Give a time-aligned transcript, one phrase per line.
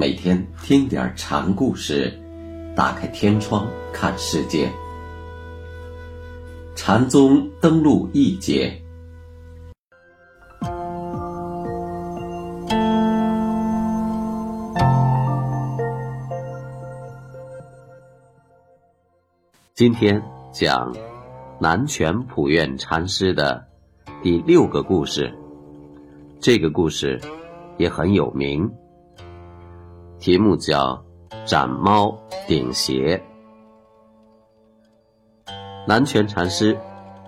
[0.00, 2.16] 每天听点禅故事，
[2.76, 4.70] 打开天窗看世界。
[6.76, 8.80] 禅宗登陆一节，
[19.74, 20.22] 今天
[20.52, 20.94] 讲
[21.58, 23.66] 南泉普愿禅师的
[24.22, 25.36] 第六个故事。
[26.38, 27.20] 这个故事
[27.78, 28.70] 也很有名。
[30.20, 31.04] 题目叫
[31.46, 33.22] “斩猫顶邪”。
[35.86, 36.76] 南泉禅师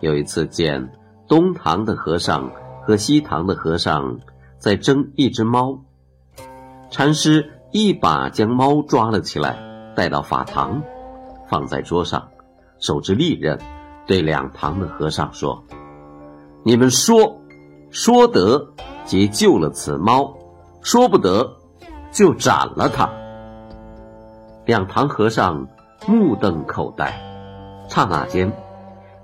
[0.00, 0.92] 有一次见
[1.26, 4.20] 东堂的和尚和西堂的和尚
[4.58, 5.78] 在争一只猫，
[6.90, 9.58] 禅师一把将猫抓了起来，
[9.96, 10.82] 带到法堂，
[11.48, 12.28] 放在桌上，
[12.78, 13.58] 手持利刃，
[14.06, 15.64] 对两堂的和尚说
[16.62, 17.40] ：“你们说，
[17.90, 18.74] 说得
[19.06, 20.36] 即救了此猫，
[20.82, 21.56] 说不得。”
[22.14, 23.10] 就斩了他。
[24.64, 25.66] 两堂和尚
[26.06, 27.12] 目瞪口呆，
[27.88, 28.52] 刹那间，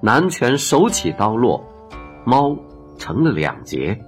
[0.00, 1.64] 南拳手起刀落，
[2.24, 2.56] 猫
[2.96, 4.00] 成了两截。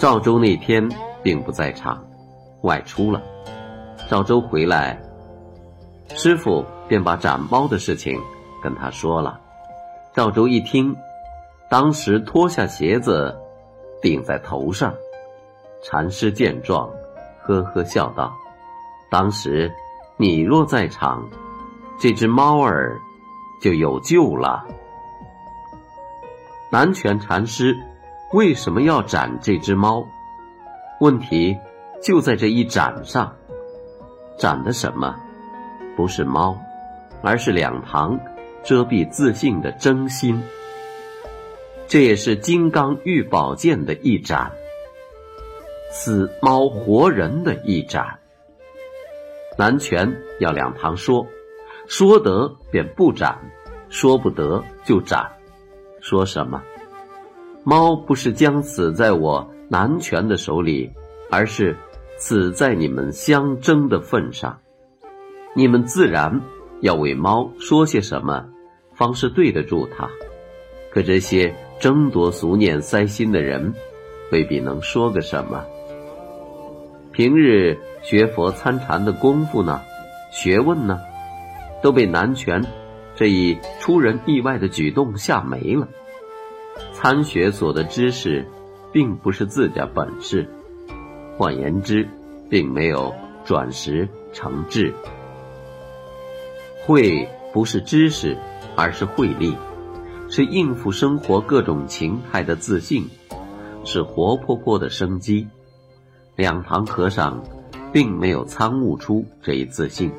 [0.00, 0.88] 赵州那天
[1.22, 2.04] 并不在场，
[2.62, 3.22] 外出了。
[4.10, 5.00] 赵州回来，
[6.16, 8.20] 师傅便把斩猫的事情
[8.60, 9.40] 跟他说了。
[10.12, 10.96] 赵州一听，
[11.70, 13.38] 当时脱下鞋子
[14.02, 14.92] 顶在头上。
[15.82, 16.90] 禅师见状，
[17.42, 18.36] 呵呵笑道
[19.10, 19.72] ：“当时
[20.16, 21.28] 你若在场，
[21.98, 23.00] 这只猫儿
[23.62, 24.66] 就有救了。”
[26.72, 27.76] 南拳禅师
[28.32, 30.04] 为什么要斩这只猫？
[31.00, 31.56] 问题
[32.02, 33.36] 就在这一斩上。
[34.38, 35.14] 斩的什么？
[35.96, 36.58] 不是猫，
[37.22, 38.18] 而是两旁
[38.64, 40.42] 遮蔽自信的真心。
[41.86, 44.50] 这也是金刚玉宝剑的一斩。
[46.06, 48.20] 死猫活人的一斩，
[49.58, 51.26] 南拳要两堂说，
[51.88, 53.36] 说得便不斩，
[53.88, 55.28] 说不得就斩。
[56.00, 56.62] 说什么？
[57.64, 60.92] 猫不是将死在我南拳的手里，
[61.28, 61.74] 而是
[62.16, 64.60] 死在你们相争的份上。
[65.56, 66.40] 你们自然
[66.82, 68.48] 要为猫说些什么，
[68.94, 70.08] 方是对得住它。
[70.92, 73.74] 可这些争夺俗念塞心的人，
[74.30, 75.66] 未必能说个什么。
[77.16, 79.80] 平日学佛参禅的功夫呢，
[80.30, 81.00] 学问呢，
[81.82, 82.62] 都被南拳
[83.14, 85.88] 这一出人意外的举动吓没了。
[86.92, 88.46] 参学所的知识，
[88.92, 90.46] 并不是自家本事，
[91.38, 92.06] 换言之，
[92.50, 93.14] 并没有
[93.46, 94.92] 转识成智。
[96.84, 98.36] 慧不是知识，
[98.76, 99.56] 而是慧力，
[100.28, 103.08] 是应付生活各种情态的自信，
[103.86, 105.48] 是活泼泼的生机。
[106.36, 107.42] 两堂和尚
[107.92, 110.12] 并没有参悟出这一自信。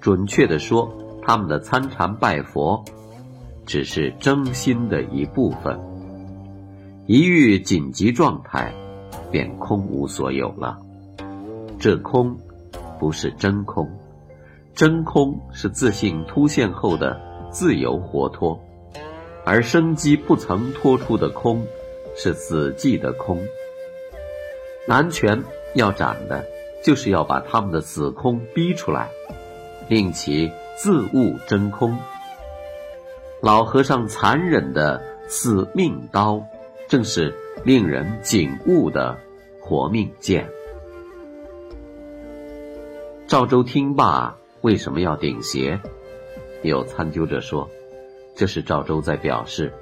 [0.00, 0.90] 准确的说，
[1.22, 2.84] 他们的参禅拜佛
[3.66, 5.78] 只是真心的一部分。
[7.06, 8.72] 一遇紧急状态，
[9.32, 10.78] 便空无所有了。
[11.78, 12.36] 这空
[13.00, 13.90] 不是真空，
[14.74, 18.62] 真空是自信突现后的自由活脱，
[19.44, 21.64] 而生机不曾脱出的空，
[22.14, 23.40] 是死寂的空。
[24.86, 26.44] 南拳要斩的，
[26.82, 29.08] 就是要把他们的死空逼出来，
[29.88, 31.96] 令其自悟真空。
[33.40, 36.42] 老和尚残忍的死命刀，
[36.88, 39.18] 正是令人警悟的
[39.60, 40.48] 活命剑。
[43.26, 45.80] 赵州听罢，为什么要顶邪？
[46.62, 47.70] 有参究者说，
[48.34, 49.72] 这是赵州在表示：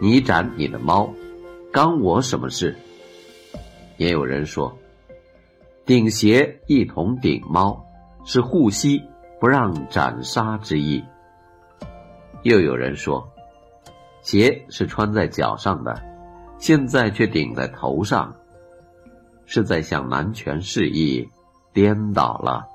[0.00, 1.12] 你斩你的猫，
[1.70, 2.76] 干我什么事？
[4.02, 4.76] 也有人说，
[5.86, 7.86] 顶邪一同顶猫，
[8.24, 9.00] 是护膝
[9.38, 11.04] 不让斩杀之意。
[12.42, 13.32] 又有人说，
[14.20, 16.02] 鞋是穿在脚上的，
[16.58, 18.34] 现在却顶在头上，
[19.46, 21.28] 是在向南拳示意，
[21.72, 22.66] 颠倒了。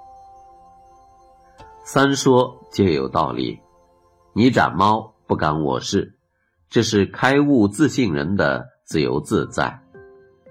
[1.84, 3.60] 三说皆有道理，
[4.32, 6.18] 你斩猫不干我事，
[6.70, 9.82] 这是开悟自信人的自由自在，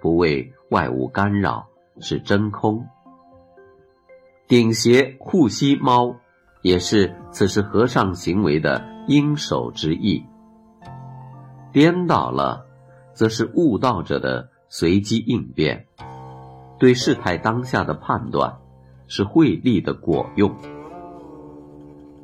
[0.01, 0.53] 不为。
[0.71, 1.69] 外物干扰
[2.01, 2.85] 是真空，
[4.49, 6.17] 顶邪护膝猫，
[6.61, 10.27] 也是此时和尚行为的应手之意。
[11.73, 12.67] 颠倒了，
[13.15, 15.87] 则是悟道者的随机应变，
[16.81, 18.59] 对事态当下的判断，
[19.07, 20.51] 是慧力的果用。《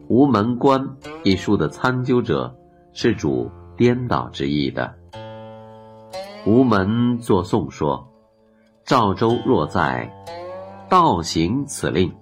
[0.08, 0.80] 无门观》
[1.22, 2.56] 一书的参究者
[2.92, 4.96] 是主颠倒之意的。
[6.44, 8.08] 无门作颂说。
[8.84, 10.12] 赵州若在，
[10.88, 12.12] 道行此令，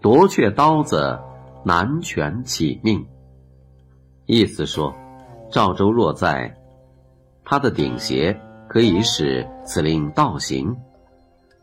[0.00, 1.18] 夺却刀子，
[1.64, 3.06] 难全起命。
[4.26, 4.92] 意思说，
[5.50, 6.56] 赵州若在，
[7.44, 8.36] 他的顶邪
[8.68, 10.76] 可以使此令倒行，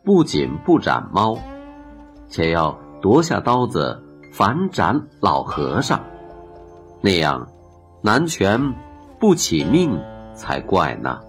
[0.06, 1.38] 不仅不斩猫，
[2.30, 6.02] 且要夺下刀子反斩老和尚，
[7.02, 7.46] 那样
[8.02, 8.74] 南拳
[9.20, 10.00] 不起命
[10.34, 11.20] 才怪呢。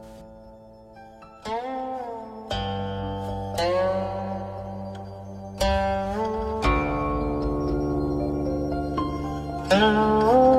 [9.72, 10.49] Oh.